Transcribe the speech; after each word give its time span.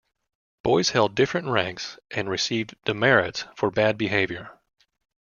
Boys 0.63 0.89
held 0.89 1.13
different 1.13 1.45
ranks 1.49 1.99
and 2.09 2.27
received 2.27 2.73
demerits 2.85 3.45
for 3.55 3.69
bad 3.69 3.99
behavior. 3.99 4.59